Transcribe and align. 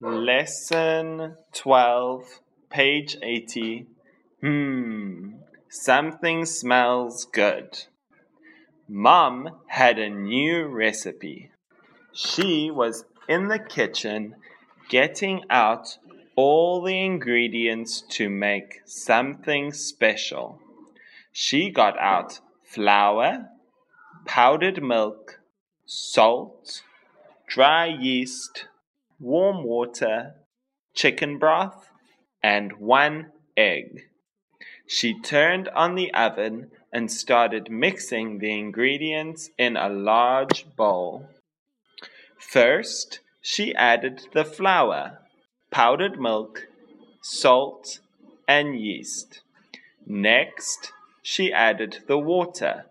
Lesson 0.00 1.36
12, 1.52 2.40
page 2.68 3.16
80. 3.22 3.86
Hmm, 4.40 5.34
something 5.68 6.44
smells 6.44 7.26
good. 7.32 7.84
Mom 8.88 9.50
had 9.68 10.00
a 10.00 10.10
new 10.10 10.66
recipe. 10.66 11.52
She 12.12 12.72
was 12.72 13.04
in 13.28 13.46
the 13.46 13.60
kitchen 13.60 14.34
getting 14.88 15.44
out 15.48 15.96
all 16.34 16.82
the 16.82 17.00
ingredients 17.00 18.02
to 18.10 18.28
make 18.28 18.80
something 18.84 19.72
special. 19.72 20.58
She 21.30 21.70
got 21.70 21.96
out 22.00 22.40
flour, 22.64 23.48
powdered 24.26 24.82
milk, 24.82 25.38
salt, 25.86 26.82
dry 27.46 27.86
yeast, 27.86 28.66
warm 29.24 29.64
water, 29.64 30.34
chicken 30.94 31.38
broth, 31.38 31.88
and 32.42 32.74
one 32.74 33.32
egg. 33.56 34.02
She 34.86 35.18
turned 35.18 35.68
on 35.70 35.94
the 35.94 36.12
oven 36.12 36.70
and 36.92 37.10
started 37.10 37.70
mixing 37.70 38.38
the 38.38 38.52
ingredients 38.52 39.48
in 39.56 39.76
a 39.76 39.88
large 39.88 40.66
bowl. 40.76 41.28
First, 42.38 43.20
she 43.40 43.74
added 43.74 44.28
the 44.34 44.44
flour, 44.44 45.20
powdered 45.70 46.20
milk, 46.20 46.66
salt, 47.22 48.00
and 48.46 48.78
yeast. 48.78 49.40
Next, 50.06 50.92
she 51.22 51.50
added 51.50 52.00
the 52.06 52.18
water, 52.18 52.84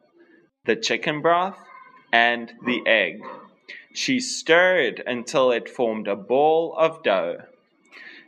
the 0.65 0.75
chicken 0.75 1.21
broth, 1.21 1.59
and 2.11 2.53
the 2.65 2.81
egg. 2.87 3.21
She 3.93 4.19
stirred 4.19 5.03
until 5.05 5.51
it 5.51 5.69
formed 5.69 6.07
a 6.07 6.15
ball 6.15 6.75
of 6.77 7.03
dough. 7.03 7.43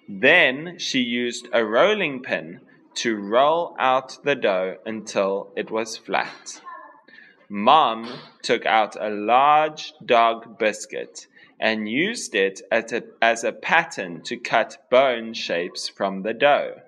Then 0.07 0.77
she 0.77 0.99
used 0.99 1.47
a 1.51 1.65
rolling 1.65 2.21
pin 2.21 2.61
to 2.95 3.15
roll 3.15 3.75
out 3.79 4.23
the 4.23 4.35
dough 4.35 4.77
until 4.85 5.51
it 5.55 5.71
was 5.71 5.97
flat. 5.97 6.61
Mom 7.49 8.19
took 8.43 8.65
out 8.65 8.95
a 8.99 9.09
large 9.09 9.93
dog 10.05 10.59
biscuit 10.59 11.25
and 11.59 11.89
used 11.89 12.35
it 12.35 12.61
as 12.71 12.93
a, 12.93 13.03
as 13.21 13.43
a 13.43 13.51
pattern 13.51 14.21
to 14.21 14.37
cut 14.37 14.77
bone 14.91 15.33
shapes 15.33 15.89
from 15.89 16.21
the 16.21 16.33
dough. 16.33 16.81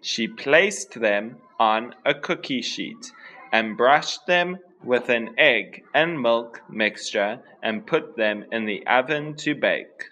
She 0.00 0.26
placed 0.26 1.00
them 1.00 1.36
on 1.60 1.94
a 2.04 2.14
cookie 2.14 2.62
sheet 2.62 3.12
and 3.52 3.76
brushed 3.76 4.26
them 4.26 4.58
with 4.84 5.08
an 5.08 5.34
egg 5.38 5.84
and 5.94 6.20
milk 6.20 6.62
mixture 6.68 7.40
and 7.62 7.86
put 7.86 8.16
them 8.16 8.44
in 8.50 8.66
the 8.66 8.86
oven 8.86 9.34
to 9.34 9.54
bake. 9.54 10.10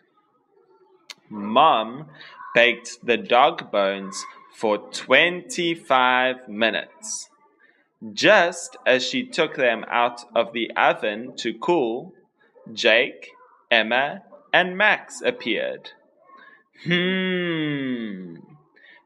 Mom 1.29 2.07
baked 2.55 3.05
the 3.05 3.17
dog 3.17 3.71
bones 3.71 4.25
for 4.55 4.79
25 4.79 6.48
minutes. 6.48 7.31
Just 8.13 8.77
as 8.87 9.07
she 9.07 9.27
took 9.27 9.57
them 9.57 9.85
out 9.89 10.25
of 10.35 10.53
the 10.53 10.71
oven 10.77 11.37
to 11.37 11.55
cool, 11.55 12.15
Jake, 12.73 13.31
Emma, 13.71 14.23
and 14.53 14.77
Max 14.77 15.21
appeared. 15.23 15.91
Hmm, 16.85 18.37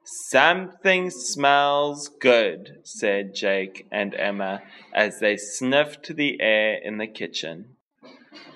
Something 0.07 1.09
smells 1.09 2.09
good, 2.09 2.81
said 2.83 3.35
Jake 3.35 3.87
and 3.91 4.15
Emma 4.15 4.63
as 4.93 5.19
they 5.19 5.39
sniffed 5.39 6.15
the 6.15 6.41
air 6.43 6.75
in 6.75 6.99
the 6.99 7.07
kitchen. 7.07 7.77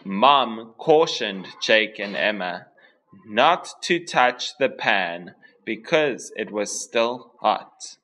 Mom 0.05 0.75
cautioned 0.77 1.49
Jake 1.63 1.99
and 1.99 2.15
Emma 2.15 2.67
not 3.27 3.81
to 3.83 4.05
touch 4.05 4.59
the 4.59 4.69
pan 4.69 5.35
because 5.65 6.33
it 6.37 6.51
was 6.51 6.83
still 6.83 7.33
hot. 7.41 7.97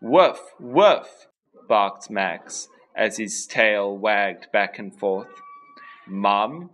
Woof, 0.00 0.54
woof, 0.58 1.28
barked 1.68 2.10
Max 2.10 2.68
as 2.94 3.16
his 3.16 3.46
tail 3.46 3.96
wagged 3.96 4.50
back 4.52 4.78
and 4.78 4.94
forth. 4.94 5.40
Mom, 6.06 6.70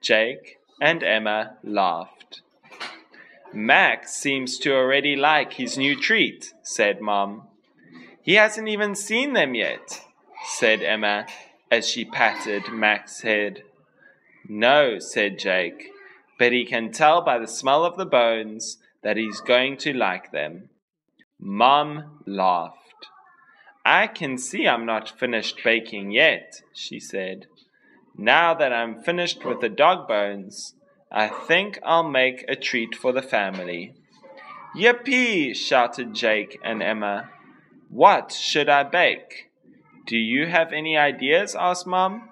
Jake, 0.00 0.58
and 0.80 1.02
Emma 1.02 1.58
laughed. 1.62 2.41
Max 3.54 4.14
seems 4.14 4.58
to 4.58 4.74
already 4.74 5.16
like 5.16 5.54
his 5.54 5.76
new 5.76 5.98
treat, 5.98 6.54
said 6.62 7.00
Mom. 7.00 7.48
He 8.22 8.34
hasn't 8.34 8.68
even 8.68 8.94
seen 8.94 9.32
them 9.32 9.54
yet, 9.54 10.00
said 10.44 10.82
Emma 10.82 11.26
as 11.70 11.88
she 11.88 12.04
patted 12.04 12.70
Max's 12.70 13.22
head. 13.22 13.62
No, 14.48 14.98
said 14.98 15.38
Jake, 15.38 15.90
but 16.38 16.52
he 16.52 16.64
can 16.64 16.92
tell 16.92 17.22
by 17.22 17.38
the 17.38 17.46
smell 17.46 17.84
of 17.84 17.96
the 17.96 18.06
bones 18.06 18.78
that 19.02 19.16
he's 19.16 19.40
going 19.40 19.76
to 19.78 19.92
like 19.92 20.32
them. 20.32 20.68
Mom 21.38 22.20
laughed. 22.26 22.76
I 23.84 24.06
can 24.06 24.38
see 24.38 24.68
I'm 24.68 24.86
not 24.86 25.18
finished 25.18 25.60
baking 25.64 26.12
yet, 26.12 26.62
she 26.72 27.00
said. 27.00 27.46
Now 28.16 28.54
that 28.54 28.72
I'm 28.72 29.02
finished 29.02 29.44
with 29.44 29.60
the 29.60 29.68
dog 29.68 30.06
bones, 30.06 30.74
I 31.14 31.28
think 31.28 31.78
I'll 31.84 32.08
make 32.08 32.42
a 32.48 32.56
treat 32.56 32.94
for 32.94 33.12
the 33.12 33.20
family. 33.20 33.94
Yippee! 34.74 35.54
shouted 35.54 36.14
Jake 36.14 36.58
and 36.64 36.82
Emma. 36.82 37.28
What 37.90 38.32
should 38.32 38.70
I 38.70 38.82
bake? 38.84 39.50
Do 40.06 40.16
you 40.16 40.46
have 40.46 40.72
any 40.72 40.96
ideas? 40.96 41.54
asked 41.54 41.86
Mom. 41.86 42.30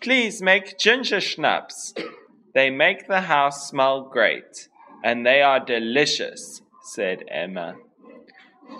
Please 0.00 0.40
make 0.40 0.78
ginger 0.78 1.20
snaps. 1.20 1.92
They 2.54 2.70
make 2.70 3.06
the 3.06 3.22
house 3.22 3.68
smell 3.68 4.02
great, 4.02 4.68
and 5.02 5.26
they 5.26 5.42
are 5.42 5.60
delicious, 5.60 6.62
said 6.82 7.24
Emma. 7.28 7.76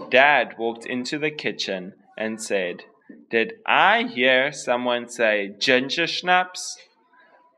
Dad 0.09 0.57
walked 0.57 0.87
into 0.87 1.19
the 1.19 1.31
kitchen 1.31 1.93
and 2.17 2.41
said, 2.41 2.85
Did 3.31 3.55
I 3.67 4.05
hear 4.05 4.51
someone 4.51 5.09
say 5.09 5.55
ginger 5.59 6.07
snaps? 6.07 6.79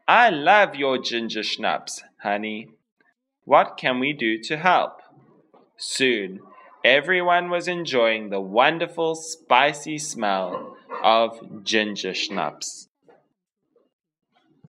I 0.09 0.31
love 0.31 0.77
your 0.77 0.99
ginger 0.99 1.43
snaps, 1.43 2.01
honey. 2.23 2.69
What 3.45 3.77
can 3.77 3.99
we 3.99 4.13
do 4.13 4.39
to 4.45 4.57
help? 4.57 5.01
Soon, 5.77 6.39
everyone 6.85 7.51
was 7.51 7.67
enjoying 7.67 8.31
the 8.31 8.41
wonderful 8.41 9.17
spicy 9.17 9.99
smell 9.99 10.77
of 11.03 11.65
ginger 11.65 12.15
snaps. 12.15 12.87